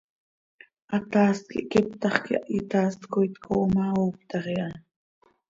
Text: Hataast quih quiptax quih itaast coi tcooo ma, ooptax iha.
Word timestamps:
Hataast 0.91 1.43
quih 1.49 1.67
quiptax 1.71 2.15
quih 2.25 2.45
itaast 2.57 3.01
coi 3.11 3.27
tcooo 3.33 3.65
ma, 3.75 3.85
ooptax 4.03 4.45
iha. 4.53 4.69